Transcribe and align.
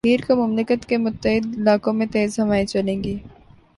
پیر 0.05 0.19
کو 0.27 0.35
مملکت 0.37 0.85
کے 0.85 0.97
متعدد 0.97 1.57
علاقوں 1.57 1.93
میں 1.93 2.05
تیز 2.11 2.39
ہوائیں 2.39 2.65
چلیں 2.65 3.03
گی 3.03 3.17